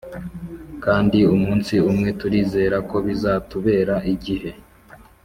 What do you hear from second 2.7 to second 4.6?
ko bizatubera igihe!